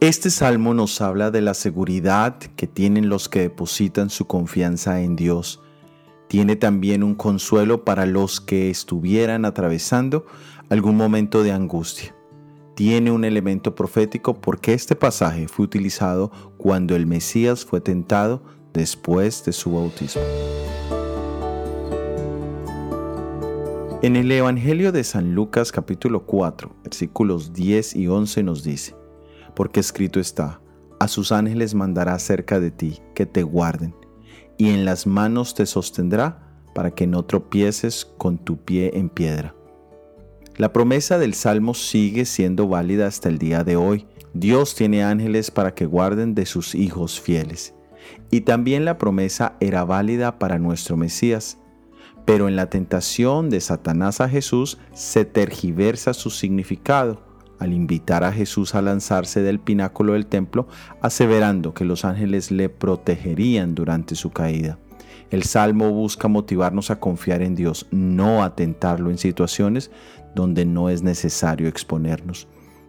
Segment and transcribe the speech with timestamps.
[0.00, 5.14] Este salmo nos habla de la seguridad que tienen los que depositan su confianza en
[5.14, 5.60] Dios.
[6.26, 10.24] Tiene también un consuelo para los que estuvieran atravesando
[10.70, 12.14] algún momento de angustia.
[12.76, 18.42] Tiene un elemento profético porque este pasaje fue utilizado cuando el Mesías fue tentado
[18.72, 20.22] después de su bautismo.
[24.02, 28.96] En el Evangelio de San Lucas capítulo 4, versículos 10 y 11 nos dice,
[29.54, 30.62] porque escrito está,
[30.98, 33.94] a sus ángeles mandará cerca de ti, que te guarden,
[34.56, 39.54] y en las manos te sostendrá, para que no tropieces con tu pie en piedra.
[40.56, 44.06] La promesa del Salmo sigue siendo válida hasta el día de hoy.
[44.32, 47.74] Dios tiene ángeles para que guarden de sus hijos fieles.
[48.30, 51.58] Y también la promesa era válida para nuestro Mesías.
[52.24, 58.32] Pero en la tentación de Satanás a Jesús se tergiversa su significado al invitar a
[58.32, 60.66] Jesús a lanzarse del pináculo del templo,
[61.02, 64.78] aseverando que los ángeles le protegerían durante su caída.
[65.30, 69.90] El Salmo busca motivarnos a confiar en Dios, no a tentarlo en situaciones
[70.34, 72.48] donde no es necesario exponernos.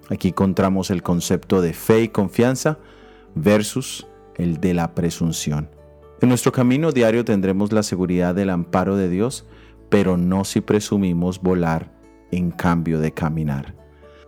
[0.09, 2.79] Aquí encontramos el concepto de fe y confianza
[3.35, 5.69] versus el de la presunción.
[6.21, 9.43] En nuestro camino diario tendremos la seguridad del amparo de Dios,
[9.89, 11.91] pero no si presumimos volar
[12.31, 13.73] en cambio de caminar.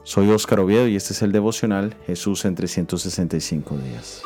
[0.01, 4.23] Soy Óscar Oviedo y este es el devocional Jesús en 365 días.